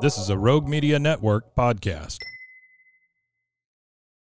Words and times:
This 0.00 0.16
is 0.16 0.30
a 0.30 0.38
Rogue 0.38 0.68
Media 0.68 0.96
Network 0.96 1.56
podcast. 1.56 2.18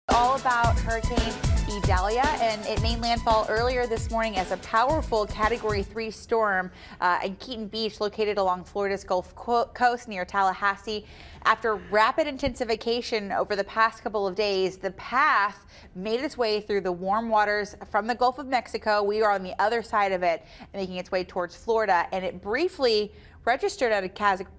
All 0.08 0.34
about 0.34 0.76
Hurricane 0.80 1.32
Idalia, 1.70 2.24
and 2.40 2.66
it 2.66 2.82
made 2.82 2.98
landfall 2.98 3.46
earlier 3.48 3.86
this 3.86 4.10
morning 4.10 4.36
as 4.38 4.50
a 4.50 4.56
powerful 4.56 5.24
Category 5.24 5.84
3 5.84 6.10
storm 6.10 6.72
uh, 7.00 7.20
in 7.24 7.36
Keaton 7.36 7.68
Beach, 7.68 8.00
located 8.00 8.38
along 8.38 8.64
Florida's 8.64 9.04
Gulf 9.04 9.36
Coast 9.36 10.08
near 10.08 10.24
Tallahassee. 10.24 11.06
After 11.44 11.76
rapid 11.92 12.26
intensification 12.26 13.30
over 13.30 13.54
the 13.54 13.64
past 13.64 14.02
couple 14.02 14.26
of 14.26 14.34
days, 14.34 14.78
the 14.78 14.90
path 14.92 15.64
made 15.94 16.20
its 16.20 16.36
way 16.36 16.60
through 16.60 16.80
the 16.80 16.92
warm 16.92 17.28
waters 17.28 17.76
from 17.88 18.08
the 18.08 18.14
Gulf 18.16 18.38
of 18.38 18.48
Mexico. 18.48 19.02
We 19.02 19.22
are 19.22 19.30
on 19.30 19.44
the 19.44 19.54
other 19.60 19.80
side 19.82 20.10
of 20.10 20.24
it, 20.24 20.44
making 20.74 20.96
its 20.96 21.12
way 21.12 21.22
towards 21.22 21.54
Florida, 21.54 22.06
and 22.12 22.24
it 22.24 22.42
briefly 22.42 23.12
registered 23.44 23.92
at 23.92 24.04
a 24.04 24.08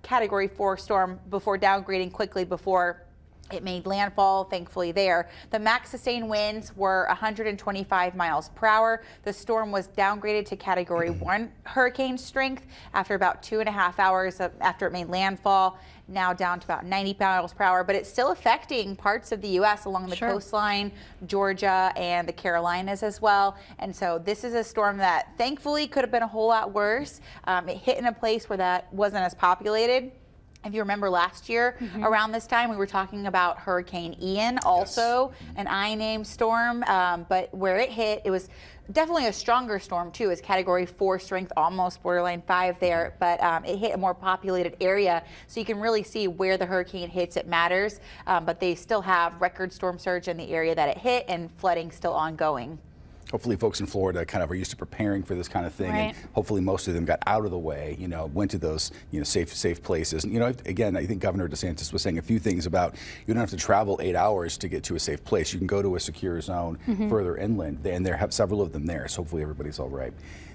Category 0.02 0.48
4 0.48 0.78
storm 0.78 1.20
before 1.30 1.58
downgrading 1.58 2.12
quickly 2.12 2.44
before 2.44 3.04
it 3.54 3.64
made 3.64 3.86
landfall, 3.86 4.46
thankfully, 4.46 4.92
there. 4.92 5.30
The 5.52 5.60
max 5.60 5.92
sustained 5.92 6.28
winds 6.28 6.76
were 6.76 7.06
125 7.08 8.16
miles 8.16 8.50
per 8.50 8.68
hour. 8.68 9.04
The 9.24 9.34
storm 9.34 9.72
was 9.72 9.88
downgraded 9.90 10.46
to 10.48 10.56
Category 10.56 11.10
1 11.12 11.52
hurricane 11.64 12.18
strength 12.18 12.66
after 12.94 13.16
about 13.16 13.44
two 13.44 13.60
and 13.60 13.70
a 13.70 13.72
half 13.72 14.00
hours 14.00 14.42
after 14.60 14.88
it 14.88 14.94
made 14.94 15.08
landfall 15.08 15.80
now 16.08 16.34
down 16.34 16.60
to 16.60 16.66
about 16.66 16.86
90 16.86 17.16
miles 17.20 17.54
per 17.54 17.64
hour, 17.64 17.84
but 17.84 17.96
it's 17.96 18.10
still 18.10 18.32
affecting 18.32 18.96
parts 18.96 19.32
of 19.32 19.42
the 19.42 19.48
U.S. 19.50 19.86
along 19.86 20.10
the 20.10 20.16
sure. 20.16 20.32
coastline, 20.32 20.92
Georgia, 21.28 21.94
and 21.96 22.28
the 22.28 22.34
Carolinas 22.34 23.04
as 23.04 23.22
well. 23.22 23.56
And 23.80 23.96
so 23.96 24.20
this 24.20 24.44
is 24.44 24.54
a 24.54 24.64
storm 24.64 24.98
that 24.98 25.30
thankfully 25.38 25.88
could 25.88 26.04
have 26.04 26.12
been 26.12 26.24
a 26.24 26.28
whole 26.28 26.48
lot 26.48 26.74
worse. 26.74 27.22
Um, 27.46 27.70
it 27.70 27.78
hit 27.78 27.98
in 27.98 28.06
a 28.06 28.14
place 28.14 28.50
where 28.50 28.58
that 28.58 28.94
wasn't 28.94 29.24
as 29.24 29.34
populated. 29.34 30.12
If 30.66 30.74
you 30.74 30.80
remember 30.80 31.10
last 31.10 31.50
year 31.50 31.76
mm-hmm. 31.80 32.06
around 32.06 32.32
this 32.32 32.48
time, 32.48 32.70
we 32.70 32.78
were 32.78 32.88
talking 32.88 33.28
about 33.28 33.60
Hurricane 33.60 34.16
Ian, 34.22 34.60
also 34.66 35.34
yes. 35.34 35.50
an 35.58 35.68
I 35.68 35.94
named 35.94 36.26
storm, 36.26 36.84
um, 36.84 37.26
but 37.28 37.54
where 37.54 37.80
it 37.80 37.90
hit, 37.90 38.22
it 38.24 38.32
was 38.32 38.48
definitely 38.94 39.28
a 39.28 39.34
stronger 39.34 39.78
storm 39.78 40.10
too. 40.12 40.30
It's 40.30 40.40
Category 40.40 40.86
Four 40.86 41.20
strength, 41.20 41.52
almost 41.58 42.02
borderline 42.02 42.42
five 42.48 42.80
there, 42.80 43.14
but 43.20 43.44
um, 43.44 43.66
it 43.66 43.78
hit 43.78 43.94
a 43.94 43.98
more 43.98 44.14
populated 44.14 44.78
area, 44.80 45.24
so 45.48 45.60
you 45.60 45.66
can 45.66 45.80
really 45.80 46.04
see 46.04 46.30
where 46.30 46.58
the 46.58 46.66
hurricane 46.66 47.10
hits. 47.10 47.36
It 47.36 47.46
matters, 47.46 48.00
um, 48.26 48.46
but 48.46 48.62
they 48.62 48.76
still 48.76 49.02
have 49.02 49.42
record 49.42 49.74
storm 49.74 50.00
surge 50.00 50.30
in 50.30 50.38
the 50.38 50.50
area 50.50 50.74
that 50.76 50.88
it 50.88 50.98
hit, 50.98 51.26
and 51.28 51.52
flooding 51.52 51.92
still 51.92 52.14
ongoing 52.14 52.80
hopefully 53.34 53.56
folks 53.56 53.80
in 53.80 53.88
Florida 53.88 54.24
kind 54.28 54.44
of 54.44 54.52
are 54.52 54.56
used 54.56 54.70
to 54.70 54.78
preparing 54.78 55.24
for 55.24 55.34
this 55.34 55.48
kind 55.48 55.66
of 55.66 55.74
thing, 55.74 55.90
right. 55.90 56.16
and 56.16 56.18
hopefully 56.34 56.62
most 56.62 56.88
of 56.88 56.94
them 56.94 57.04
got 57.04 57.18
out 57.26 57.46
of 57.46 57.52
the 57.52 57.58
way. 57.58 57.98
You 58.00 58.08
know, 58.08 58.28
went 58.28 58.52
to 58.52 58.60
those 58.60 58.92
you 59.10 59.20
know 59.20 59.24
safe 59.24 59.54
safe 59.54 59.82
places. 59.82 60.24
And 60.24 60.32
you 60.32 60.40
know, 60.40 60.54
again, 60.68 60.96
I 60.96 61.08
think 61.08 61.20
Governor 61.20 61.50
DeSantis 61.50 61.92
was 61.92 62.04
saying 62.04 62.20
a 62.20 62.22
few 62.22 62.38
things 62.38 62.68
about 62.68 62.96
you 63.26 63.34
don't 63.34 63.42
have 63.42 63.50
to 63.50 63.58
travel 63.58 64.00
eight 64.04 64.16
hours 64.16 64.56
to 64.60 64.68
get 64.68 64.84
to 64.84 64.96
a 64.96 65.00
safe 65.00 65.24
place. 65.24 65.52
You 65.52 65.58
can 65.58 65.68
go 65.68 65.82
to 65.82 65.96
a 65.96 66.00
secure 66.00 66.40
zone 66.42 66.78
mm-hmm. 66.88 67.10
further 67.10 67.36
inland, 67.36 67.86
and 67.86 68.06
there 68.06 68.18
have 68.18 68.32
several 68.32 68.62
of 68.62 68.72
them 68.72 68.86
there. 68.86 69.08
So 69.08 69.24
hopefully 69.24 69.42
everybody's 69.42 69.80
all 69.80 69.90
right 69.90 70.14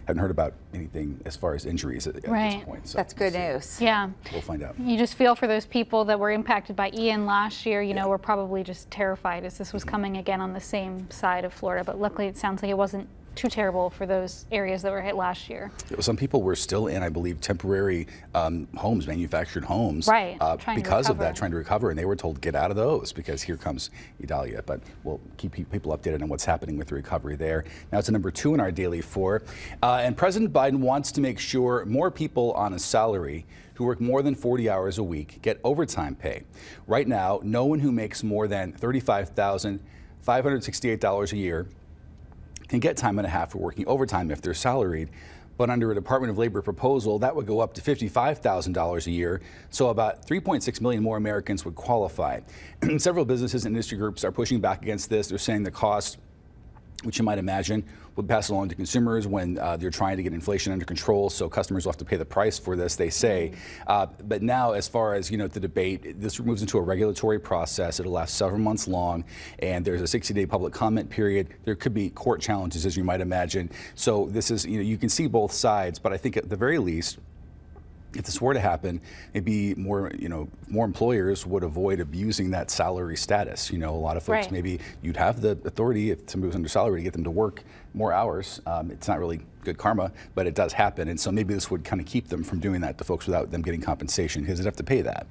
haven't 0.08 0.22
heard 0.22 0.30
about 0.30 0.54
anything 0.72 1.20
as 1.26 1.36
far 1.36 1.54
as 1.54 1.66
injuries 1.66 2.06
at, 2.06 2.16
at 2.16 2.28
right. 2.28 2.56
this 2.56 2.64
point. 2.64 2.88
So 2.88 2.96
That's 2.96 3.12
good 3.12 3.34
news. 3.34 3.78
Yeah. 3.78 4.08
We'll 4.32 4.40
find 4.40 4.62
out. 4.62 4.74
You 4.80 4.96
just 4.96 5.14
feel 5.16 5.34
for 5.34 5.46
those 5.46 5.66
people 5.66 6.06
that 6.06 6.18
were 6.18 6.30
impacted 6.30 6.74
by 6.74 6.90
Ian 6.94 7.26
last 7.26 7.66
year. 7.66 7.82
You 7.82 7.90
yeah. 7.90 8.02
know, 8.02 8.08
were 8.08 8.16
probably 8.16 8.64
just 8.64 8.90
terrified 8.90 9.44
as 9.44 9.58
this 9.58 9.74
was 9.74 9.82
mm-hmm. 9.82 9.90
coming 9.90 10.16
again 10.16 10.40
on 10.40 10.54
the 10.54 10.60
same 10.60 11.10
side 11.10 11.44
of 11.44 11.52
Florida. 11.52 11.84
But 11.84 12.00
luckily, 12.00 12.26
it 12.26 12.38
sounds 12.38 12.62
like 12.62 12.67
it 12.70 12.76
wasn't 12.76 13.08
too 13.38 13.48
terrible 13.48 13.88
for 13.88 14.04
those 14.04 14.46
areas 14.50 14.82
that 14.82 14.90
were 14.90 15.00
hit 15.00 15.14
last 15.14 15.48
year. 15.48 15.70
Some 16.00 16.16
people 16.16 16.42
were 16.42 16.56
still 16.56 16.88
in, 16.88 17.04
I 17.04 17.08
believe, 17.08 17.40
temporary 17.40 18.08
um, 18.34 18.66
homes, 18.76 19.06
manufactured 19.06 19.64
homes, 19.64 20.08
right? 20.08 20.36
Uh, 20.40 20.56
because 20.74 21.08
of 21.08 21.18
that, 21.18 21.36
trying 21.36 21.52
to 21.52 21.56
recover, 21.56 21.90
and 21.90 21.98
they 21.98 22.04
were 22.04 22.16
told 22.16 22.40
get 22.40 22.56
out 22.56 22.72
of 22.72 22.76
those 22.76 23.12
because 23.12 23.40
here 23.40 23.56
comes 23.56 23.90
Idalia. 24.20 24.64
But 24.66 24.80
we'll 25.04 25.20
keep 25.36 25.52
people 25.70 25.96
updated 25.96 26.20
on 26.22 26.28
what's 26.28 26.44
happening 26.44 26.76
with 26.76 26.88
the 26.88 26.96
recovery 26.96 27.36
there. 27.36 27.64
Now 27.92 28.00
it's 28.00 28.08
a 28.08 28.12
number 28.12 28.32
two 28.32 28.54
in 28.54 28.60
our 28.60 28.72
daily 28.72 29.00
four, 29.00 29.44
uh, 29.84 30.00
and 30.02 30.16
President 30.16 30.52
Biden 30.52 30.80
wants 30.80 31.12
to 31.12 31.20
make 31.20 31.38
sure 31.38 31.84
more 31.84 32.10
people 32.10 32.50
on 32.54 32.74
a 32.74 32.78
salary 32.78 33.46
who 33.74 33.84
work 33.84 34.00
more 34.00 34.22
than 34.22 34.34
40 34.34 34.68
hours 34.68 34.98
a 34.98 35.04
week 35.04 35.40
get 35.42 35.60
overtime 35.62 36.16
pay. 36.16 36.42
Right 36.88 37.06
now, 37.06 37.38
no 37.44 37.66
one 37.66 37.78
who 37.78 37.92
makes 37.92 38.24
more 38.24 38.48
than 38.48 38.72
$35,568 38.72 41.32
a 41.32 41.36
year 41.36 41.68
can 42.68 42.80
get 42.80 42.96
time 42.96 43.18
and 43.18 43.26
a 43.26 43.30
half 43.30 43.52
for 43.52 43.58
working 43.58 43.86
overtime 43.86 44.30
if 44.30 44.42
they're 44.42 44.54
salaried. 44.54 45.10
But 45.56 45.70
under 45.70 45.90
a 45.90 45.94
Department 45.94 46.30
of 46.30 46.38
Labor 46.38 46.62
proposal, 46.62 47.18
that 47.18 47.34
would 47.34 47.46
go 47.46 47.58
up 47.58 47.74
to 47.74 47.80
$55,000 47.80 49.06
a 49.06 49.10
year. 49.10 49.40
So 49.70 49.88
about 49.88 50.24
3.6 50.24 50.80
million 50.80 51.02
more 51.02 51.16
Americans 51.16 51.64
would 51.64 51.74
qualify. 51.74 52.40
Several 52.98 53.24
businesses 53.24 53.66
and 53.66 53.74
industry 53.74 53.98
groups 53.98 54.22
are 54.24 54.30
pushing 54.30 54.60
back 54.60 54.82
against 54.82 55.10
this. 55.10 55.28
They're 55.28 55.38
saying 55.38 55.64
the 55.64 55.72
cost 55.72 56.18
which 57.04 57.18
you 57.18 57.24
might 57.24 57.38
imagine 57.38 57.84
would 58.16 58.28
pass 58.28 58.48
along 58.48 58.68
to 58.68 58.74
consumers 58.74 59.28
when 59.28 59.56
uh, 59.58 59.76
they're 59.76 59.90
trying 59.90 60.16
to 60.16 60.22
get 60.24 60.32
inflation 60.32 60.72
under 60.72 60.84
control. 60.84 61.30
So 61.30 61.48
customers 61.48 61.84
will 61.84 61.92
have 61.92 61.98
to 61.98 62.04
pay 62.04 62.16
the 62.16 62.24
price 62.24 62.58
for 62.58 62.74
this, 62.74 62.96
they 62.96 63.10
say. 63.10 63.52
Uh, 63.86 64.06
but 64.24 64.42
now, 64.42 64.72
as 64.72 64.88
far 64.88 65.14
as 65.14 65.30
you 65.30 65.38
know, 65.38 65.46
the 65.46 65.60
debate, 65.60 66.20
this 66.20 66.40
moves 66.40 66.60
into 66.60 66.78
a 66.78 66.82
regulatory 66.82 67.38
process. 67.38 68.00
It'll 68.00 68.10
last 68.10 68.34
several 68.34 68.58
months 68.58 68.88
long, 68.88 69.24
and 69.60 69.84
there's 69.84 70.02
a 70.02 70.18
60-day 70.18 70.46
public 70.46 70.72
comment 70.72 71.08
period. 71.08 71.54
There 71.64 71.76
could 71.76 71.94
be 71.94 72.10
court 72.10 72.40
challenges, 72.40 72.84
as 72.84 72.96
you 72.96 73.04
might 73.04 73.20
imagine. 73.20 73.70
So 73.94 74.26
this 74.32 74.50
is, 74.50 74.66
you 74.66 74.78
know, 74.78 74.84
you 74.84 74.98
can 74.98 75.08
see 75.08 75.28
both 75.28 75.52
sides. 75.52 76.00
But 76.00 76.12
I 76.12 76.16
think 76.16 76.36
at 76.36 76.48
the 76.48 76.56
very 76.56 76.78
least, 76.78 77.18
if 78.14 78.24
this 78.24 78.40
were 78.40 78.54
to 78.54 78.60
happen, 78.60 79.00
maybe 79.34 79.74
more, 79.74 80.10
you 80.18 80.28
know, 80.28 80.48
more 80.68 80.84
employers 80.84 81.46
would 81.46 81.62
avoid 81.62 82.00
abusing 82.00 82.50
that 82.50 82.70
salary 82.70 83.16
status. 83.16 83.70
You 83.70 83.78
know, 83.78 83.94
a 83.94 83.96
lot 83.96 84.16
of 84.16 84.22
folks 84.22 84.46
right. 84.46 84.52
maybe 84.52 84.80
you'd 85.02 85.16
have 85.16 85.40
the 85.40 85.52
authority 85.64 86.10
if 86.10 86.28
somebody 86.28 86.48
was 86.48 86.56
under 86.56 86.68
salary 86.68 87.00
to 87.00 87.04
get 87.04 87.12
them 87.12 87.24
to 87.24 87.30
work 87.30 87.62
more 87.94 88.12
hours. 88.12 88.60
Um, 88.66 88.90
it's 88.90 89.08
not 89.08 89.18
really 89.18 89.40
good 89.62 89.76
karma, 89.76 90.12
but 90.34 90.46
it 90.46 90.54
does 90.54 90.72
happen, 90.72 91.08
and 91.08 91.20
so 91.20 91.30
maybe 91.30 91.52
this 91.52 91.70
would 91.70 91.84
kind 91.84 92.00
of 92.00 92.06
keep 92.06 92.28
them 92.28 92.42
from 92.42 92.60
doing 92.60 92.80
that 92.80 92.96
to 92.98 93.04
folks 93.04 93.26
without 93.26 93.50
them 93.50 93.60
getting 93.60 93.80
compensation 93.80 94.42
because 94.42 94.58
they'd 94.58 94.64
have 94.64 94.76
to 94.76 94.84
pay 94.84 95.02
that 95.02 95.26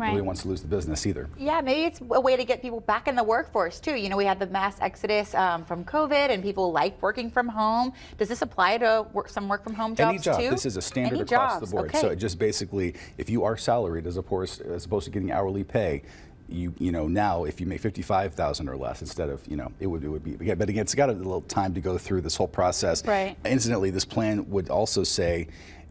right. 0.00 0.08
nobody 0.08 0.26
wants 0.26 0.42
to 0.42 0.48
lose 0.48 0.62
the 0.62 0.68
business 0.68 1.06
either. 1.06 1.28
Yeah, 1.38 1.60
maybe 1.60 1.84
it's 1.84 2.00
a 2.00 2.20
way 2.20 2.36
to 2.36 2.44
get 2.44 2.62
people 2.62 2.80
back 2.80 3.08
in 3.08 3.14
the 3.14 3.24
workforce 3.24 3.80
too. 3.80 3.94
You 3.94 4.08
know, 4.08 4.16
we 4.16 4.24
had 4.24 4.38
the 4.38 4.46
mass 4.46 4.76
exodus 4.80 5.34
um, 5.34 5.64
from 5.64 5.84
COVID, 5.84 6.30
and 6.30 6.42
people 6.42 6.72
like 6.72 7.00
working 7.02 7.30
from 7.30 7.48
home. 7.48 7.92
Does 8.18 8.28
this 8.28 8.42
apply 8.42 8.78
to 8.78 9.06
work, 9.12 9.28
some 9.28 9.48
work 9.48 9.62
from 9.62 9.74
home 9.74 9.94
jobs 9.94 10.08
Any 10.08 10.18
job. 10.18 10.40
too? 10.40 10.50
This 10.50 10.66
is 10.66 10.76
a 10.76 10.82
standard 10.82 11.14
Any 11.14 11.22
across 11.22 11.54
jobs. 11.54 11.70
the 11.70 11.76
board. 11.76 11.90
Okay. 11.90 12.00
So 12.00 12.08
it 12.08 12.16
just 12.16 12.38
basically, 12.38 12.94
if 13.18 13.30
you 13.30 13.44
are 13.44 13.56
salaried 13.56 14.06
as 14.06 14.16
opposed 14.16 14.60
as 14.62 14.84
opposed 14.84 15.04
to 15.04 15.10
getting 15.10 15.30
hourly 15.32 15.64
pay, 15.64 16.02
you 16.50 16.74
you 16.78 16.92
know 16.92 17.06
now 17.06 17.44
if 17.44 17.60
you 17.60 17.66
make 17.66 17.80
55,000 17.80 18.68
or 18.68 18.76
less 18.76 19.00
instead 19.00 19.30
of 19.30 19.46
you 19.46 19.56
know 19.56 19.70
it 19.78 19.86
would 19.86 20.02
it 20.02 20.08
would 20.08 20.24
be 20.24 20.32
but 20.54 20.68
again 20.68 20.82
it's 20.82 20.94
got 20.94 21.08
a 21.08 21.12
little 21.12 21.42
time 21.42 21.74
to 21.74 21.80
go 21.80 21.96
through 21.96 22.20
this 22.20 22.36
whole 22.36 22.48
process 22.48 23.06
right 23.06 23.36
incidentally 23.44 23.90
this 23.90 24.04
plan 24.04 24.48
would 24.50 24.68
also 24.68 25.04
say 25.04 25.46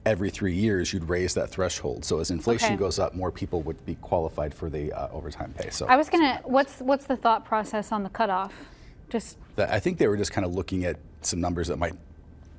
every 0.05 0.29
three 0.29 0.53
years 0.53 0.93
you'd 0.93 1.07
raise 1.07 1.33
that 1.33 1.49
threshold. 1.49 2.05
So 2.05 2.19
as 2.19 2.31
inflation 2.31 2.73
okay. 2.73 2.77
goes 2.77 2.99
up, 2.99 3.15
more 3.15 3.31
people 3.31 3.61
would 3.63 3.85
be 3.85 3.95
qualified 3.95 4.53
for 4.53 4.69
the 4.69 4.91
uh, 4.93 5.09
overtime 5.11 5.53
pay. 5.57 5.69
So 5.69 5.85
I 5.87 5.95
was 5.95 6.09
gonna. 6.09 6.41
What's 6.43 6.79
what's 6.79 7.05
the 7.05 7.15
thought 7.15 7.45
process 7.45 7.91
on 7.91 8.03
the 8.03 8.09
cutoff? 8.09 8.53
Just. 9.09 9.37
I 9.57 9.79
think 9.79 9.97
they 9.97 10.07
were 10.07 10.17
just 10.17 10.31
kind 10.31 10.45
of 10.45 10.55
looking 10.55 10.85
at 10.85 10.97
some 11.21 11.41
numbers 11.41 11.67
that 11.67 11.77
might 11.77 11.95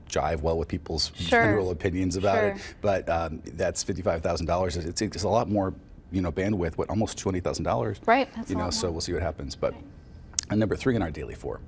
jive 0.09 0.43
well 0.43 0.59
with 0.59 0.69
people's 0.69 1.13
sure. 1.15 1.41
general 1.41 1.71
opinions 1.71 2.17
about 2.17 2.37
sure. 2.37 2.49
it. 2.49 2.61
But 2.81 3.09
um, 3.09 3.43
that's 3.45 3.83
fifty-five 3.83 4.23
thousand 4.23 4.47
dollars. 4.47 4.77
It's, 4.77 5.01
it's 5.01 5.23
a 5.23 5.29
lot 5.29 5.49
more, 5.49 5.73
you 6.13 6.21
know, 6.21 6.31
bandwidth. 6.33 6.77
What 6.77 6.91
almost 6.91 7.19
twenty 7.19 7.41
thousand 7.41 7.65
dollars. 7.65 8.01
Right. 8.07 8.29
you 8.49 8.57
know, 8.57 8.71
so 8.71 8.91
we'll 8.91 9.01
see 9.01 9.13
what 9.13 9.23
happens. 9.23 9.57
But 9.57 9.73
right. 10.51 10.59
number 10.59 10.77
three 10.77 10.95
in 10.97 11.03
our 11.03 11.11
daily 11.11 11.35
four. 11.35 11.61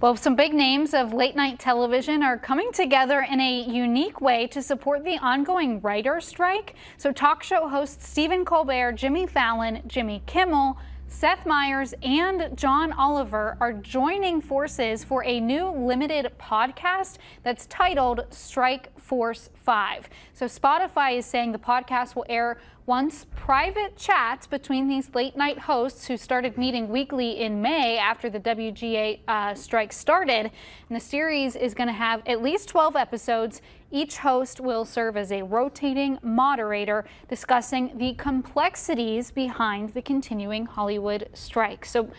Well, 0.00 0.16
some 0.16 0.34
big 0.34 0.54
names 0.54 0.94
of 0.94 1.12
late 1.12 1.36
night 1.36 1.58
television 1.58 2.22
are 2.22 2.38
coming 2.38 2.72
together 2.72 3.20
in 3.20 3.38
a 3.38 3.64
unique 3.64 4.22
way 4.22 4.46
to 4.46 4.62
support 4.62 5.04
the 5.04 5.18
ongoing 5.18 5.78
writer 5.82 6.22
strike. 6.22 6.74
So, 6.96 7.12
talk 7.12 7.42
show 7.42 7.68
hosts 7.68 8.08
Stephen 8.08 8.46
Colbert, 8.46 8.92
Jimmy 8.92 9.26
Fallon, 9.26 9.82
Jimmy 9.86 10.22
Kimmel, 10.24 10.78
Seth 11.06 11.44
Meyers 11.44 11.92
and 12.02 12.56
John 12.56 12.92
Oliver 12.92 13.58
are 13.60 13.74
joining 13.74 14.40
forces 14.40 15.04
for 15.04 15.22
a 15.24 15.38
new 15.38 15.68
limited 15.68 16.32
podcast 16.38 17.18
that's 17.42 17.66
titled 17.66 18.24
Strike 18.30 18.98
Force 18.98 19.50
5. 19.54 20.08
So 20.32 20.46
Spotify 20.46 21.18
is 21.18 21.26
saying 21.26 21.52
the 21.52 21.58
podcast 21.58 22.14
will 22.14 22.24
air 22.28 22.58
once 22.90 23.24
private 23.36 23.96
chats 23.96 24.48
between 24.48 24.88
these 24.88 25.14
late 25.14 25.36
night 25.36 25.56
hosts 25.56 26.08
who 26.08 26.16
started 26.16 26.58
meeting 26.58 26.88
weekly 26.88 27.38
in 27.38 27.62
May 27.62 27.96
after 27.96 28.28
the 28.28 28.40
WGA 28.40 29.20
uh, 29.28 29.54
strike 29.54 29.92
started. 29.92 30.50
And 30.88 30.96
the 30.96 30.98
series 30.98 31.54
is 31.54 31.72
going 31.72 31.86
to 31.86 31.92
have 31.92 32.20
at 32.26 32.42
least 32.42 32.68
12 32.68 32.96
episodes. 32.96 33.62
Each 33.92 34.16
host 34.16 34.58
will 34.58 34.84
serve 34.84 35.16
as 35.16 35.30
a 35.30 35.42
rotating 35.42 36.18
moderator 36.20 37.04
discussing 37.28 37.96
the 37.96 38.14
complexities 38.14 39.30
behind 39.30 39.90
the 39.90 40.02
continuing 40.02 40.66
Hollywood 40.66 41.28
strike. 41.32 41.84
So 41.84 42.10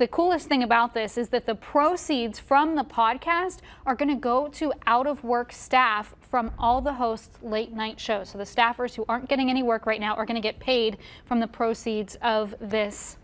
the 0.00 0.08
coolest 0.08 0.48
thing 0.48 0.62
about 0.62 0.94
this 0.94 1.18
is 1.18 1.28
that 1.28 1.44
the 1.44 1.54
proceeds 1.54 2.38
from 2.38 2.74
the 2.74 2.82
podcast 2.84 3.58
are 3.84 3.94
going 3.94 4.08
to 4.08 4.14
go 4.14 4.48
to 4.48 4.72
out 4.86 5.06
of 5.06 5.22
work 5.22 5.52
staff 5.52 6.14
from 6.22 6.50
all 6.58 6.80
the 6.80 6.94
hosts' 6.94 7.38
late 7.42 7.70
night 7.72 8.00
shows. 8.00 8.30
So 8.30 8.38
the 8.38 8.44
staffers 8.44 8.94
who 8.94 9.04
aren't 9.10 9.28
getting 9.28 9.50
any 9.50 9.62
work 9.62 9.84
right 9.84 10.00
now 10.00 10.14
are 10.14 10.24
going 10.24 10.36
to 10.36 10.40
get 10.40 10.58
paid 10.58 10.96
from 11.26 11.38
the 11.40 11.46
proceeds 11.46 12.16
of 12.22 12.54
this. 12.60 13.18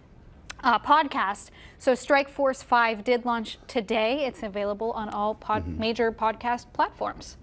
Uh, 0.62 0.78
podcast. 0.78 1.50
So 1.78 1.94
Strike 1.94 2.28
Force 2.30 2.62
5 2.62 3.04
did 3.04 3.24
launch 3.26 3.58
today. 3.68 4.24
It's 4.24 4.42
available 4.42 4.90
on 4.92 5.08
all 5.10 5.34
pod- 5.34 5.62
Mm-hmm. 5.64 5.78
major 5.78 6.10
podcast 6.10 6.64
platforms. 6.72 7.36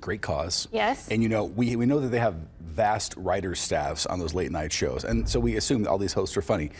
Great 0.00 0.22
cause. 0.22 0.66
Yes. 0.72 1.08
And 1.08 1.22
you 1.22 1.28
know, 1.28 1.44
we, 1.44 1.74
we 1.76 1.84
know 1.84 1.98
that 2.00 2.08
they 2.08 2.20
have 2.20 2.36
vast 2.60 3.14
writer 3.16 3.54
staffs 3.56 4.06
on 4.06 4.18
those 4.20 4.34
late 4.34 4.52
night 4.52 4.72
shows. 4.72 5.04
And 5.04 5.28
so 5.28 5.40
we 5.40 5.56
assume 5.56 5.82
that 5.82 5.90
all 5.90 5.98
these 5.98 6.12
hosts 6.12 6.36
are 6.36 6.42
funny. 6.42 6.70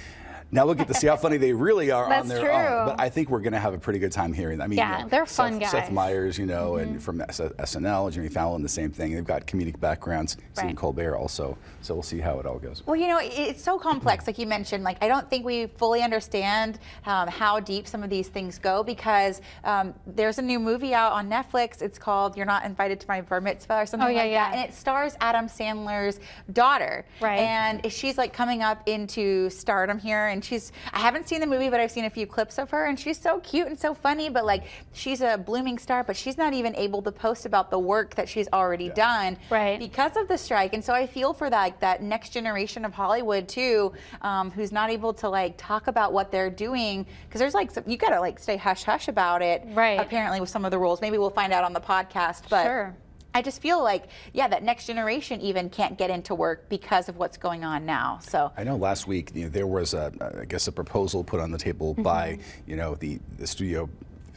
Now 0.50 0.64
we'll 0.64 0.74
get 0.74 0.88
to 0.88 0.94
see 0.94 1.06
how 1.06 1.16
funny 1.16 1.36
they 1.36 1.52
really 1.52 1.90
are 1.90 2.12
on 2.12 2.26
their 2.28 2.40
true. 2.40 2.48
own. 2.50 2.86
But 2.88 3.00
I 3.00 3.08
think 3.10 3.28
we're 3.28 3.40
going 3.40 3.52
to 3.52 3.58
have 3.58 3.74
a 3.74 3.78
pretty 3.78 3.98
good 3.98 4.12
time 4.12 4.32
hearing. 4.32 4.60
I 4.60 4.66
mean, 4.66 4.78
Yeah, 4.78 4.98
you 4.98 5.02
know, 5.04 5.08
they're 5.10 5.26
Seth, 5.26 5.36
fun 5.36 5.60
Seth 5.60 5.72
guys. 5.72 5.82
Mm-hmm. 5.84 5.94
Meyers, 5.94 6.38
you 6.38 6.46
know, 6.46 6.76
and 6.76 7.02
from 7.02 7.18
SNL, 7.18 8.12
Jimmy 8.12 8.28
Fallon, 8.28 8.62
the 8.62 8.68
same 8.68 8.90
thing. 8.90 9.14
They've 9.14 9.24
got 9.24 9.46
comedic 9.46 9.78
backgrounds. 9.80 10.36
Stephen 10.54 10.68
Right. 10.70 10.76
Colbert 10.76 11.16
also. 11.16 11.56
So 11.82 11.94
we'll 11.94 12.02
see 12.02 12.18
how 12.18 12.38
it 12.40 12.46
all 12.46 12.58
goes. 12.58 12.82
Well, 12.86 12.96
you 12.96 13.06
know, 13.06 13.18
it's 13.22 13.62
so 13.62 13.78
complex, 13.78 14.26
like 14.26 14.38
you 14.38 14.46
mentioned. 14.46 14.84
Like, 14.84 14.96
I 15.02 15.08
don't 15.08 15.28
think 15.30 15.44
we 15.44 15.66
fully 15.66 16.02
understand 16.02 16.78
um, 17.06 17.28
how 17.28 17.60
deep 17.60 17.86
some 17.86 18.02
of 18.02 18.10
these 18.10 18.28
things 18.28 18.58
go 18.58 18.82
because 18.82 19.40
um, 19.64 19.94
there's 20.06 20.38
a 20.38 20.42
new 20.42 20.58
movie 20.58 20.94
out 20.94 21.12
on 21.12 21.28
Netflix. 21.30 21.82
It's 21.82 21.98
called 21.98 22.36
"You're 22.36 22.46
Not 22.46 22.64
Invited 22.64 23.00
to 23.00 23.06
My 23.08 23.20
Bar 23.20 23.40
Mitzvah" 23.40 23.82
or 23.82 23.86
something 23.86 24.08
Oh, 24.08 24.10
yeah, 24.10 24.22
like 24.22 24.30
yeah. 24.32 24.50
that, 24.50 24.56
and 24.58 24.68
it 24.70 24.74
stars 24.74 25.16
Adam 25.20 25.46
Sandler's 25.46 26.20
daughter. 26.52 27.04
Right. 27.20 27.38
And 27.40 27.90
she's 27.92 28.18
like 28.18 28.32
coming 28.32 28.62
up 28.62 28.86
into 28.88 29.48
stardom 29.50 29.98
here, 29.98 30.26
and 30.28 30.37
she's 30.44 30.72
I 30.92 30.98
haven't 31.00 31.28
seen 31.28 31.40
the 31.40 31.46
movie, 31.46 31.68
but 31.68 31.80
I've 31.80 31.90
seen 31.90 32.04
a 32.06 32.10
few 32.10 32.26
clips 32.26 32.58
of 32.58 32.70
her, 32.70 32.86
and 32.86 32.98
she's 32.98 33.18
so 33.18 33.40
cute 33.40 33.66
and 33.68 33.78
so 33.78 33.94
funny. 33.94 34.28
But 34.28 34.44
like, 34.44 34.64
she's 34.92 35.20
a 35.20 35.36
blooming 35.38 35.78
star, 35.78 36.02
but 36.04 36.16
she's 36.16 36.36
not 36.38 36.52
even 36.54 36.74
able 36.76 37.02
to 37.02 37.12
post 37.12 37.46
about 37.46 37.70
the 37.70 37.78
work 37.78 38.14
that 38.16 38.28
she's 38.28 38.48
already 38.52 38.88
done 38.90 39.36
Right. 39.50 39.78
because 39.78 40.16
of 40.16 40.28
the 40.28 40.38
strike. 40.38 40.74
And 40.74 40.84
so 40.84 40.92
I 40.94 41.06
feel 41.06 41.32
for 41.32 41.48
that 41.50 41.58
like, 41.58 41.80
that 41.80 42.02
next 42.02 42.30
generation 42.30 42.84
of 42.84 42.92
Hollywood 42.94 43.48
too, 43.48 43.92
um, 44.22 44.50
who's 44.50 44.72
not 44.72 44.90
able 44.90 45.12
to 45.14 45.28
like 45.28 45.54
talk 45.56 45.86
about 45.88 46.12
what 46.12 46.30
they're 46.30 46.50
doing 46.50 47.04
because 47.26 47.40
there's 47.40 47.54
like 47.54 47.70
some, 47.70 47.84
you 47.86 47.96
gotta 47.96 48.20
like 48.20 48.38
stay 48.38 48.56
hush 48.56 48.84
hush 48.84 49.08
about 49.08 49.42
it. 49.42 49.62
Right. 49.74 49.98
Apparently 50.00 50.40
with 50.40 50.48
some 50.48 50.64
of 50.64 50.70
the 50.70 50.78
rules, 50.78 51.00
maybe 51.00 51.18
we'll 51.18 51.30
find 51.30 51.52
out 51.52 51.64
on 51.64 51.72
the 51.72 51.80
podcast. 51.80 52.42
But 52.48 52.62
Sure. 52.64 52.96
I 53.34 53.42
just 53.42 53.60
feel 53.60 53.82
like 53.82 54.08
yeah, 54.32 54.48
that 54.48 54.62
next 54.62 54.86
generation 54.86 55.40
even 55.40 55.70
can't 55.70 55.98
get 55.98 56.10
into 56.10 56.34
work 56.34 56.68
because 56.68 57.08
of 57.08 57.16
what's 57.16 57.36
going 57.36 57.64
on 57.64 57.86
now. 57.86 58.18
So. 58.22 58.50
I 58.56 58.64
know 58.64 58.76
last 58.76 59.06
week 59.06 59.30
you 59.34 59.44
know, 59.44 59.48
there 59.48 59.66
was 59.66 59.94
a, 59.94 60.12
I 60.40 60.44
guess, 60.44 60.66
a 60.66 60.72
proposal 60.72 61.22
put 61.24 61.40
on 61.40 61.50
the 61.50 61.58
table 61.58 61.92
mm-hmm. 61.92 62.02
by, 62.02 62.38
you 62.66 62.76
know, 62.76 62.94
the, 62.94 63.20
the 63.38 63.46
studio. 63.46 63.88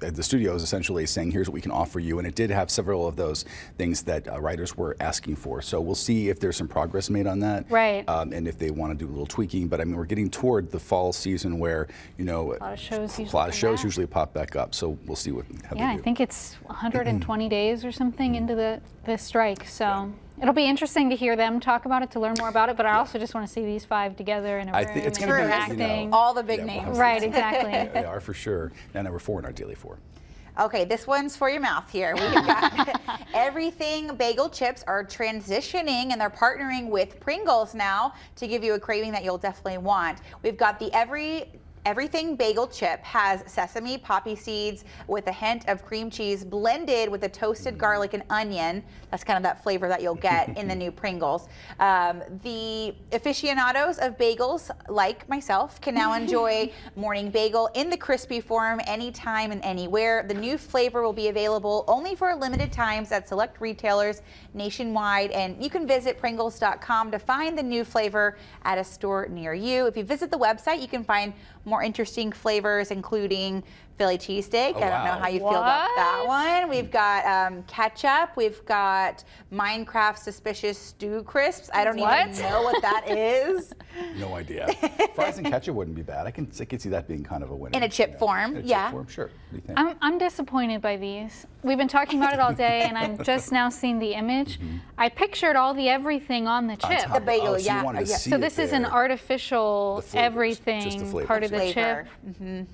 Uh, 0.03 0.21
studio 0.21 0.55
is 0.55 0.63
essentially 0.63 1.05
saying, 1.05 1.31
"Here's 1.31 1.47
what 1.47 1.53
we 1.53 1.61
can 1.61 1.71
offer 1.71 1.99
you," 1.99 2.19
and 2.19 2.27
it 2.27 2.35
did 2.35 2.49
have 2.49 2.69
several 2.69 3.07
of 3.07 3.15
those 3.15 3.45
things 3.77 4.03
that 4.03 4.27
uh, 4.27 4.39
writers 4.39 4.77
were 4.77 4.95
asking 4.99 5.35
for. 5.35 5.61
So 5.61 5.79
we'll 5.81 5.95
see 5.95 6.29
if 6.29 6.39
there's 6.39 6.57
some 6.57 6.67
progress 6.67 7.09
made 7.09 7.27
on 7.27 7.39
that, 7.39 7.65
Right. 7.69 8.07
Um, 8.07 8.33
and 8.33 8.47
if 8.47 8.57
they 8.57 8.71
want 8.71 8.97
to 8.97 9.05
do 9.05 9.09
a 9.09 9.11
little 9.11 9.25
tweaking. 9.25 9.67
But 9.67 9.81
I 9.81 9.83
mean, 9.83 9.95
we're 9.95 10.05
getting 10.05 10.29
toward 10.29 10.71
the 10.71 10.79
fall 10.79 11.13
season 11.13 11.59
where 11.59 11.87
you 12.17 12.25
know 12.25 12.53
A 12.53 12.57
lot 12.57 12.73
of 12.73 12.79
shows 12.79 13.19
usually 13.19 13.37
lot 13.37 13.49
of 13.49 13.55
shows 13.55 13.83
usually 13.83 14.07
pop 14.07 14.33
back 14.33 14.55
up. 14.55 14.73
So 14.75 14.97
we'll 15.05 15.15
see 15.15 15.31
what 15.31 15.45
how 15.65 15.75
Yeah, 15.75 15.89
I 15.91 15.97
think 15.97 16.19
it's 16.19 16.55
120 16.65 17.49
days 17.49 17.85
or 17.85 17.91
something 17.91 18.35
into 18.35 18.55
the, 18.55 18.81
the 19.05 19.17
strike. 19.17 19.67
So 19.67 20.13
it'll 20.41 20.53
be 20.53 20.65
interesting 20.65 21.09
to 21.09 21.15
hear 21.15 21.35
them 21.35 21.59
talk 21.59 21.85
about 21.85 22.01
it, 22.03 22.11
to 22.11 22.19
learn 22.19 22.35
more 22.39 22.49
about 22.49 22.69
it. 22.69 22.77
But 22.77 22.85
I 22.85 22.93
also 22.97 23.19
just 23.19 23.33
want 23.33 23.45
to 23.47 23.51
see 23.51 23.63
these 23.63 23.85
five 23.85 24.15
together 24.15 24.59
in 24.59 24.69
a 24.69 24.71
I 24.73 24.81
room 24.81 24.93
think 24.93 25.05
it's 25.05 25.19
and 25.19 25.27
going 25.27 25.41
to 25.41 25.47
be 25.47 25.53
interacting. 25.53 25.79
you 26.05 26.07
know, 26.09 26.17
All 26.17 26.33
the 26.33 26.43
big 26.43 26.59
yeah, 26.59 26.65
we'll 26.65 26.83
names. 26.85 26.97
Right, 26.97 27.23
exactly. 27.23 27.71
They 27.93 28.05
are 28.05 28.19
for 28.19 28.33
sure. 28.33 28.71
Now 28.93 29.03
number 29.03 29.19
four 29.19 29.39
in 29.39 29.45
our 29.45 29.51
daily 29.51 29.75
four. 29.75 29.99
Okay, 30.59 30.83
this 30.83 31.07
one's 31.07 31.37
for 31.37 31.49
your 31.49 31.61
mouth 31.61 31.89
here. 31.89 32.13
We've 32.13 32.33
got 32.33 32.99
everything 33.33 34.13
bagel 34.15 34.49
chips 34.49 34.83
are 34.85 35.03
transitioning 35.03 36.11
and 36.11 36.19
they're 36.19 36.29
partnering 36.29 36.89
with 36.89 37.19
Pringles 37.21 37.73
now 37.73 38.13
to 38.35 38.47
give 38.47 38.61
you 38.61 38.73
a 38.73 38.79
craving 38.79 39.13
that 39.13 39.23
you'll 39.23 39.37
definitely 39.37 39.77
want. 39.77 40.19
We've 40.43 40.57
got 40.57 40.77
the 40.77 40.91
every 40.93 41.45
Everything 41.83 42.35
bagel 42.35 42.67
chip 42.67 43.03
has 43.03 43.43
sesame, 43.51 43.97
poppy 43.97 44.35
seeds 44.35 44.85
with 45.07 45.25
a 45.25 45.31
hint 45.31 45.67
of 45.67 45.83
cream 45.83 46.11
cheese 46.11 46.45
blended 46.45 47.09
with 47.09 47.23
a 47.23 47.29
toasted 47.29 47.75
garlic 47.75 48.13
and 48.13 48.21
onion. 48.29 48.83
That's 49.09 49.23
kind 49.23 49.35
of 49.35 49.41
that 49.43 49.63
flavor 49.63 49.87
that 49.87 49.99
you'll 49.99 50.13
get 50.13 50.55
in 50.55 50.67
the 50.67 50.75
new 50.81 50.91
Pringles. 50.91 51.49
Um, 51.79 52.21
the 52.43 52.93
aficionados 53.11 53.97
of 53.97 54.15
bagels, 54.17 54.69
like 54.89 55.27
myself, 55.27 55.81
can 55.81 55.95
now 55.95 56.13
enjoy 56.13 56.71
morning 56.95 57.31
bagel 57.31 57.69
in 57.73 57.89
the 57.89 57.97
crispy 57.97 58.41
form 58.41 58.79
anytime 58.85 59.51
and 59.51 59.63
anywhere. 59.65 60.23
The 60.27 60.35
new 60.35 60.59
flavor 60.59 61.01
will 61.01 61.13
be 61.13 61.29
available 61.29 61.83
only 61.87 62.13
for 62.13 62.35
limited 62.35 62.71
times 62.71 63.11
at 63.11 63.27
select 63.27 63.59
retailers 63.59 64.21
nationwide, 64.53 65.31
and 65.31 65.61
you 65.63 65.71
can 65.71 65.87
visit 65.87 66.19
Pringles.com 66.19 67.09
to 67.09 67.17
find 67.17 67.57
the 67.57 67.63
new 67.63 67.83
flavor 67.83 68.37
at 68.65 68.77
a 68.77 68.83
store 68.83 69.27
near 69.29 69.55
you. 69.55 69.87
If 69.87 69.97
you 69.97 70.03
visit 70.03 70.29
the 70.29 70.37
website, 70.37 70.79
you 70.79 70.87
can 70.87 71.03
find 71.03 71.33
more 71.71 71.81
interesting 71.81 72.31
flavors, 72.31 72.91
including 72.91 73.63
Philly 74.01 74.17
cheesesteak. 74.17 74.73
Oh, 74.73 74.79
I 74.81 74.89
don't 74.89 75.05
know 75.05 75.21
how 75.21 75.27
you 75.27 75.37
feel 75.37 75.49
about 75.49 75.87
that 75.95 76.23
one. 76.25 76.67
We've 76.67 76.89
got 76.89 77.23
um, 77.23 77.61
ketchup. 77.67 78.35
We've 78.35 78.65
got 78.65 79.23
Minecraft 79.53 80.17
suspicious 80.17 80.75
stew 80.75 81.21
crisps. 81.21 81.69
I 81.71 81.83
don't 81.83 81.99
What? 81.99 82.29
even 82.29 82.41
know 82.41 82.63
what 82.63 82.81
that 82.81 83.03
is. 83.07 83.75
No 84.17 84.33
idea. 84.33 84.73
Fries 85.13 85.37
and 85.37 85.45
ketchup 85.45 85.75
wouldn't 85.75 85.95
be 85.95 86.01
bad. 86.01 86.25
I 86.25 86.31
can, 86.31 86.49
I 86.59 86.65
can 86.65 86.79
see 86.79 86.89
that 86.89 87.07
being 87.07 87.23
kind 87.23 87.43
of 87.43 87.51
a 87.51 87.55
winner. 87.55 87.77
In 87.77 87.83
a 87.83 87.89
chip 87.89 88.07
you 88.09 88.13
know. 88.13 88.19
form, 88.19 88.51
In 88.53 88.57
a 88.57 88.61
chip 88.61 88.69
yeah. 88.71 88.89
form, 88.89 89.07
sure. 89.07 89.25
What 89.25 89.33
do 89.51 89.55
you 89.57 89.61
think? 89.67 89.77
I'm, 89.79 89.95
I'm 90.01 90.17
disappointed 90.17 90.81
by 90.81 90.97
these. 90.97 91.45
We've 91.61 91.77
been 91.77 91.87
talking 91.87 92.17
about 92.19 92.33
it 92.33 92.39
all 92.39 92.53
day, 92.55 92.81
and 92.87 92.97
I'm 92.97 93.23
just 93.23 93.51
now 93.51 93.69
seeing 93.69 93.99
the 93.99 94.13
image. 94.15 94.59
I 94.97 95.09
pictured 95.09 95.55
all 95.55 95.75
the 95.75 95.89
everything 95.89 96.47
on 96.47 96.65
the 96.65 96.71
Mm-hmm. 96.77 96.91
On 96.91 96.97
chip. 97.01 97.13
The 97.13 97.19
bagel, 97.19 97.47
oh, 97.49 97.57
so 97.59 97.65
yeah, 97.65 97.79
You 97.81 97.85
wanted 97.85 98.05
to 98.05 98.11
yeah. 98.11 98.17
So 98.17 98.39
this 98.39 98.57
is 98.57 98.71
an 98.71 98.85
artificial 98.85 100.01
flavors, 100.01 100.15
everything 100.15 100.81
just 100.85 100.97
the 100.97 101.05
flavors. 101.05 101.27
part 101.27 101.43
of 101.43 101.51
the 101.51 101.57
Flavor. 101.57 102.07
chip. 102.39 102.67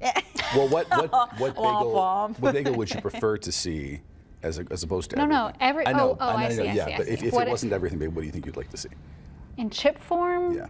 Well, 0.56 0.66
what 0.68 0.88
what 0.90 1.10
what 1.38 1.54
bagel 1.54 1.92
Womp 1.94 2.34
womp. 2.34 2.38
what 2.40 2.54
bagel 2.54 2.74
would 2.74 2.90
you 2.92 3.00
prefer 3.08 3.36
to 3.38 3.52
see 3.52 4.00
as 4.42 4.58
a, 4.58 4.66
as 4.70 4.82
opposed 4.82 5.10
to 5.10 5.16
No, 5.16 5.26
no, 5.26 5.52
every- 5.60 5.86
I 5.86 5.92
know, 5.92 6.12
oh, 6.12 6.16
oh, 6.20 6.28
I 6.30 6.48
know, 6.48 6.54
see, 6.56 6.68
I 6.68 6.72
yeah, 6.72 6.86
see, 6.86 6.92
I 6.94 6.96
but 6.96 7.06
see. 7.06 7.12
if, 7.12 7.22
if 7.22 7.34
it 7.34 7.42
if- 7.42 7.48
wasn't 7.48 7.72
everything, 7.72 7.98
babe, 8.00 8.14
what 8.14 8.22
do 8.22 8.26
you 8.26 8.32
think 8.32 8.46
you'd 8.46 8.56
like 8.56 8.70
to 8.70 8.76
see? 8.76 8.88
In 9.58 9.70
chip 9.70 9.98
form? 9.98 10.56
Yeah, 10.56 10.66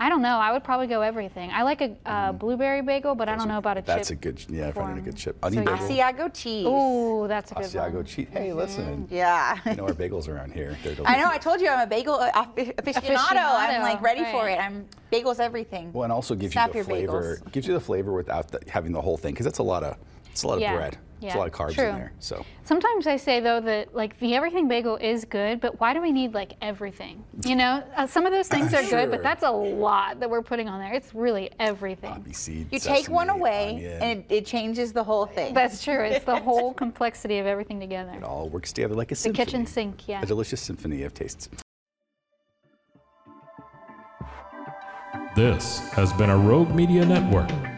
I 0.00 0.08
don't 0.08 0.22
know. 0.22 0.36
I 0.38 0.52
would 0.52 0.64
probably 0.64 0.86
go 0.86 1.00
everything. 1.02 1.50
I 1.52 1.62
like 1.62 1.80
a 1.80 1.96
uh, 2.06 2.32
blueberry 2.32 2.82
bagel, 2.82 3.14
but 3.14 3.28
I 3.28 3.36
don't 3.36 3.48
know 3.48 3.58
about 3.58 3.76
a 3.78 3.82
chip. 3.82 3.88
Mm-hmm. 3.88 3.96
that's 3.98 4.10
a 4.10 4.14
good 4.16 4.44
yeah, 4.48 4.68
i 4.68 4.72
finding 4.72 4.98
a 4.98 5.00
good 5.00 5.16
chip. 5.16 5.36
So 5.40 5.46
Onion 5.46 5.64
yeah. 5.64 5.76
bagel, 5.76 5.88
Asiago 5.88 6.34
cheese. 6.34 6.66
Ooh, 6.66 7.28
that's 7.28 7.52
a 7.52 7.54
good 7.54 7.64
Asiago 7.64 7.94
one. 7.94 8.04
cheese. 8.04 8.28
Hey, 8.32 8.52
listen, 8.52 9.06
Yeah. 9.10 9.58
you 9.66 9.76
know 9.76 9.84
our 9.84 9.92
bagels 9.94 10.28
around 10.28 10.52
here. 10.52 10.76
They're 10.82 10.94
delicious. 10.94 11.14
I 11.14 11.20
know. 11.20 11.28
I 11.30 11.38
told 11.38 11.60
you 11.60 11.68
I'm 11.68 11.80
a 11.80 11.86
bagel 11.86 12.14
uh, 12.14 12.30
afi- 12.32 12.74
aficionado. 12.74 13.36
I'm 13.36 13.82
like 13.82 14.02
ready 14.02 14.24
for 14.24 14.48
it. 14.48 14.58
I'm 14.58 14.86
bagels 15.12 15.38
everything. 15.40 15.92
Well, 15.92 16.04
and 16.04 16.12
also 16.12 16.34
gives 16.34 16.52
Snap 16.52 16.74
you 16.74 16.82
the 16.82 16.88
flavor. 16.88 17.38
bagels. 17.42 17.52
Gives 17.52 17.66
you 17.66 17.74
the 17.74 17.80
flavor 17.80 18.12
without 18.12 18.48
the, 18.48 18.60
having 18.68 18.92
the 18.92 19.00
whole 19.00 19.16
thing, 19.16 19.32
because 19.34 19.44
that's 19.44 19.58
a 19.58 19.62
lot 19.62 19.82
of 19.84 19.96
it's 20.32 20.42
a 20.42 20.48
lot 20.48 20.54
of 20.54 20.60
Yeah, 20.60 20.74
bread. 20.76 20.98
It's 21.20 21.36
a 21.36 21.38
lot 21.38 21.46
of 21.46 21.52
carbs 21.52 21.74
true. 21.74 21.84
in 21.86 21.94
there. 21.94 22.12
So 22.18 22.44
Sometimes 22.64 23.06
I 23.06 23.16
say 23.16 23.38
though 23.38 23.60
that 23.60 23.94
like 23.94 24.18
the 24.18 24.34
everything 24.34 24.66
bagel 24.66 24.96
is 24.96 25.24
good, 25.24 25.60
but 25.60 25.78
why 25.78 25.94
do 25.94 26.00
we 26.02 26.10
need 26.10 26.34
like 26.34 26.54
everything? 26.60 27.22
You 27.44 27.54
know, 27.54 27.84
uh, 27.96 28.08
some 28.08 28.26
of 28.26 28.32
those 28.32 28.48
things 28.48 28.74
are 28.74 28.82
good, 28.90 29.08
but 29.08 29.22
that's 29.22 29.44
a 29.44 29.50
lot 29.50 30.18
that 30.18 30.28
we're 30.28 30.42
putting 30.42 30.68
on 30.68 30.80
there. 30.80 30.92
It's 30.92 31.14
really 31.14 31.50
everything. 31.60 32.10
poppy 32.10 32.32
seed. 32.32 32.66
You 32.72 32.80
take 32.80 33.08
one 33.08 33.30
away, 33.30 33.68
onion, 33.76 34.02
and 34.02 34.24
it, 34.28 34.34
it 34.38 34.46
changes 34.46 34.92
the 34.92 35.04
whole 35.04 35.26
thing. 35.26 35.54
That's 35.54 35.84
true. 35.84 36.02
It's 36.02 36.24
the 36.24 36.40
whole 36.40 36.74
complexity 36.74 37.38
of 37.38 37.46
everything 37.46 37.78
together. 37.78 38.12
it 38.16 38.24
all 38.24 38.48
works 38.48 38.72
together 38.72 38.94
like 38.94 39.12
a 39.12 39.14
The 39.14 39.30
kitchen 39.30 39.64
sink, 39.64 40.08
yeah. 40.08 40.22
A 40.22 40.26
delicious 40.26 40.60
symphony 40.60 41.04
of 41.04 41.14
tastes. 41.14 41.48
This 45.36 45.78
has 45.92 46.12
been 46.14 46.30
a 46.30 46.36
Rogue 46.36 46.74
Media 46.74 47.04
Network 47.06 47.48
production. 47.48 47.71